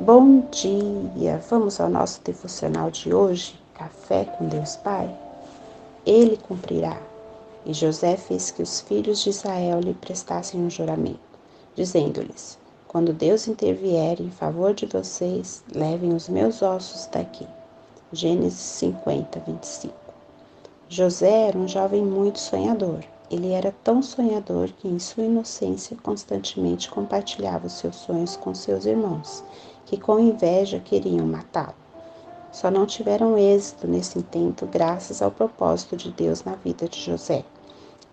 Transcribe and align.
Bom 0.00 0.42
dia! 0.52 1.42
Vamos 1.50 1.80
ao 1.80 1.90
nosso 1.90 2.20
devocional 2.22 2.88
de 2.88 3.12
hoje, 3.12 3.58
Café 3.74 4.24
com 4.24 4.46
Deus 4.46 4.76
Pai? 4.76 5.12
Ele 6.06 6.36
cumprirá. 6.36 6.96
E 7.66 7.74
José 7.74 8.16
fez 8.16 8.52
que 8.52 8.62
os 8.62 8.80
filhos 8.80 9.20
de 9.20 9.30
Israel 9.30 9.80
lhe 9.80 9.92
prestassem 9.94 10.60
um 10.60 10.70
juramento, 10.70 11.18
dizendo-lhes: 11.74 12.56
Quando 12.86 13.12
Deus 13.12 13.48
intervier 13.48 14.20
em 14.20 14.30
favor 14.30 14.72
de 14.72 14.86
vocês, 14.86 15.64
levem 15.74 16.14
os 16.14 16.28
meus 16.28 16.62
ossos 16.62 17.06
daqui. 17.06 17.46
Gênesis 18.12 18.60
50, 18.60 19.40
25. 19.40 19.92
José 20.88 21.48
era 21.48 21.58
um 21.58 21.66
jovem 21.66 22.04
muito 22.04 22.38
sonhador. 22.38 23.00
Ele 23.30 23.52
era 23.52 23.74
tão 23.84 24.02
sonhador 24.02 24.70
que, 24.70 24.88
em 24.88 24.98
sua 24.98 25.24
inocência, 25.24 25.96
constantemente 26.02 26.90
compartilhava 26.90 27.66
os 27.66 27.74
seus 27.74 27.96
sonhos 27.96 28.36
com 28.36 28.54
seus 28.54 28.86
irmãos 28.86 29.44
que 29.88 29.96
com 29.96 30.18
inveja 30.18 30.78
queriam 30.78 31.26
matá-lo. 31.26 31.74
Só 32.52 32.70
não 32.70 32.84
tiveram 32.84 33.38
êxito 33.38 33.86
nesse 33.86 34.18
intento 34.18 34.66
graças 34.66 35.22
ao 35.22 35.30
propósito 35.30 35.96
de 35.96 36.10
Deus 36.10 36.44
na 36.44 36.54
vida 36.56 36.86
de 36.86 37.00
José. 37.00 37.42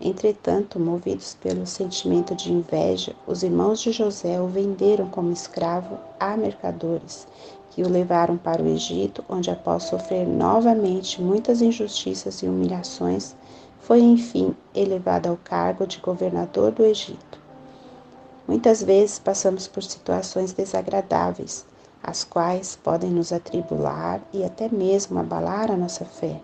Entretanto, 0.00 0.80
movidos 0.80 1.34
pelo 1.34 1.66
sentimento 1.66 2.34
de 2.34 2.50
inveja, 2.50 3.14
os 3.26 3.42
irmãos 3.42 3.80
de 3.80 3.92
José 3.92 4.40
o 4.40 4.46
venderam 4.46 5.08
como 5.08 5.32
escravo 5.32 5.98
a 6.18 6.36
mercadores, 6.36 7.26
que 7.70 7.82
o 7.82 7.88
levaram 7.88 8.38
para 8.38 8.62
o 8.62 8.68
Egito, 8.68 9.22
onde, 9.28 9.50
após 9.50 9.84
sofrer 9.84 10.26
novamente 10.26 11.20
muitas 11.20 11.60
injustiças 11.60 12.42
e 12.42 12.46
humilhações, 12.46 13.34
foi 13.86 14.00
enfim 14.00 14.52
elevado 14.74 15.28
ao 15.28 15.36
cargo 15.36 15.86
de 15.86 16.00
governador 16.00 16.72
do 16.72 16.84
Egito. 16.84 17.38
Muitas 18.48 18.82
vezes 18.82 19.20
passamos 19.20 19.68
por 19.68 19.80
situações 19.80 20.52
desagradáveis, 20.52 21.64
as 22.02 22.24
quais 22.24 22.74
podem 22.74 23.10
nos 23.10 23.32
atribular 23.32 24.20
e 24.32 24.42
até 24.42 24.68
mesmo 24.68 25.20
abalar 25.20 25.70
a 25.70 25.76
nossa 25.76 26.04
fé. 26.04 26.40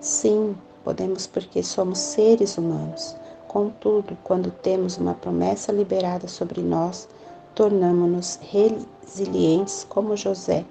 Sim, 0.00 0.56
podemos 0.82 1.26
porque 1.26 1.62
somos 1.62 1.98
seres 1.98 2.56
humanos. 2.56 3.14
Contudo, 3.46 4.16
quando 4.24 4.50
temos 4.50 4.96
uma 4.96 5.12
promessa 5.12 5.70
liberada 5.72 6.26
sobre 6.26 6.62
nós, 6.62 7.06
tornamos-nos 7.54 8.38
resilientes 8.40 9.84
como 9.86 10.16
José 10.16 10.64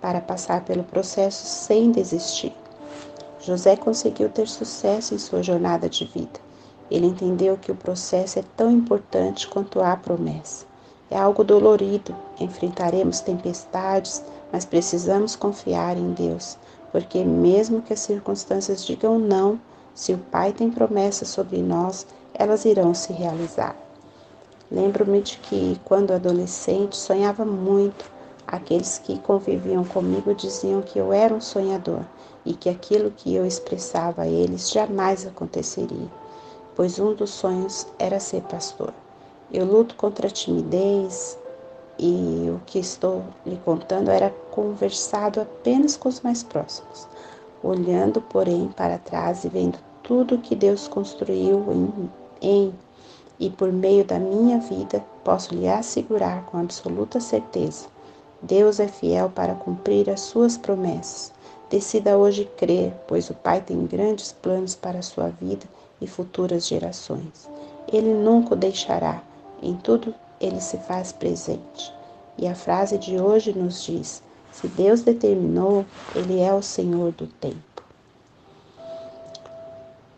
para 0.00 0.20
passar 0.20 0.64
pelo 0.64 0.84
processo 0.84 1.44
sem 1.44 1.90
desistir. 1.90 2.54
José 3.42 3.76
conseguiu 3.76 4.28
ter 4.28 4.48
sucesso 4.48 5.14
em 5.14 5.18
sua 5.18 5.42
jornada 5.42 5.88
de 5.88 6.04
vida 6.04 6.40
ele 6.92 7.06
entendeu 7.06 7.56
que 7.56 7.72
o 7.72 7.74
processo 7.74 8.38
é 8.38 8.44
tão 8.54 8.70
importante 8.70 9.48
quanto 9.48 9.80
a 9.80 9.96
promessa. 9.96 10.66
É 11.10 11.18
algo 11.18 11.42
dolorido, 11.42 12.14
enfrentaremos 12.38 13.20
tempestades, 13.20 14.22
mas 14.52 14.66
precisamos 14.66 15.34
confiar 15.34 15.96
em 15.96 16.12
Deus, 16.12 16.58
porque 16.90 17.24
mesmo 17.24 17.80
que 17.80 17.94
as 17.94 18.00
circunstâncias 18.00 18.84
digam 18.84 19.18
não, 19.18 19.58
se 19.94 20.12
o 20.12 20.18
Pai 20.18 20.52
tem 20.52 20.70
promessas 20.70 21.28
sobre 21.28 21.62
nós, 21.62 22.06
elas 22.34 22.66
irão 22.66 22.92
se 22.92 23.14
realizar. 23.14 23.74
Lembro-me 24.70 25.22
de 25.22 25.38
que, 25.38 25.80
quando 25.86 26.12
adolescente, 26.12 26.94
sonhava 26.94 27.44
muito. 27.44 28.04
Aqueles 28.52 28.98
que 28.98 29.18
conviviam 29.18 29.82
comigo 29.82 30.32
diziam 30.32 30.80
que 30.80 30.96
eu 30.96 31.12
era 31.12 31.34
um 31.34 31.40
sonhador 31.40 32.02
e 32.46 32.54
que 32.54 32.68
aquilo 32.68 33.10
que 33.10 33.34
eu 33.34 33.44
expressava 33.44 34.22
a 34.22 34.28
eles 34.28 34.70
jamais 34.70 35.26
aconteceria 35.26 36.22
pois 36.74 36.98
um 36.98 37.14
dos 37.14 37.30
sonhos 37.30 37.86
era 37.98 38.18
ser 38.18 38.42
pastor. 38.42 38.92
Eu 39.52 39.64
luto 39.64 39.94
contra 39.96 40.28
a 40.28 40.30
timidez 40.30 41.38
e 41.98 42.48
o 42.48 42.60
que 42.66 42.78
estou 42.78 43.22
lhe 43.44 43.56
contando 43.64 44.10
era 44.10 44.30
conversado 44.50 45.40
apenas 45.40 45.96
com 45.96 46.08
os 46.08 46.20
mais 46.20 46.42
próximos, 46.42 47.06
olhando, 47.62 48.20
porém, 48.20 48.68
para 48.68 48.98
trás 48.98 49.44
e 49.44 49.48
vendo 49.48 49.78
tudo 50.02 50.38
que 50.38 50.56
Deus 50.56 50.88
construiu 50.88 51.64
em, 51.70 52.10
em 52.40 52.74
e 53.38 53.50
por 53.50 53.72
meio 53.72 54.04
da 54.04 54.18
minha 54.18 54.58
vida, 54.58 55.04
posso 55.24 55.54
lhe 55.54 55.68
assegurar 55.68 56.44
com 56.46 56.58
absoluta 56.58 57.20
certeza: 57.20 57.86
Deus 58.42 58.80
é 58.80 58.88
fiel 58.88 59.30
para 59.30 59.54
cumprir 59.54 60.10
as 60.10 60.20
suas 60.20 60.58
promessas. 60.58 61.32
Decida 61.70 62.18
hoje 62.18 62.44
crer, 62.56 62.92
pois 63.06 63.30
o 63.30 63.34
Pai 63.34 63.60
tem 63.60 63.86
grandes 63.86 64.32
planos 64.32 64.74
para 64.74 64.98
a 64.98 65.02
sua 65.02 65.28
vida 65.28 65.64
e 66.00 66.06
futuras 66.08 66.66
gerações. 66.66 67.48
Ele 67.90 68.12
nunca 68.12 68.54
o 68.54 68.56
deixará, 68.56 69.22
em 69.62 69.74
tudo 69.76 70.12
ele 70.40 70.60
se 70.60 70.76
faz 70.78 71.12
presente. 71.12 71.94
E 72.36 72.48
a 72.48 72.54
frase 72.54 72.98
de 72.98 73.20
hoje 73.20 73.52
nos 73.52 73.84
diz: 73.84 74.22
se 74.50 74.66
Deus 74.66 75.02
determinou, 75.02 75.86
ele 76.14 76.40
é 76.40 76.52
o 76.52 76.62
Senhor 76.62 77.12
do 77.12 77.26
tempo. 77.26 77.84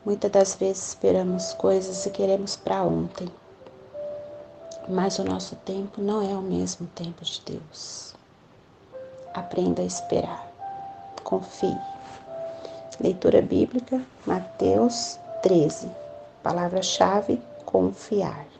Muitas 0.05 0.31
das 0.31 0.55
vezes 0.55 0.89
esperamos 0.89 1.53
coisas 1.55 2.05
e 2.05 2.11
queremos 2.11 2.57
para 2.57 2.83
ontem, 2.83 3.29
mas 4.89 5.19
o 5.19 5.25
nosso 5.25 5.57
tempo 5.57 6.01
não 6.01 6.23
é 6.23 6.35
o 6.35 6.43
mesmo 6.43 6.87
tempo 6.95 7.25
de 7.25 7.41
Deus. 7.45 8.15
Aprenda 9.33 9.83
a 9.83 9.85
esperar. 9.85 10.47
Confie. 11.23 11.77
Leitura 13.01 13.43
bíblica, 13.43 14.01
Mateus 14.27 15.19
13. 15.43 15.89
Palavra-chave: 16.43 17.41
confiar. 17.65 18.54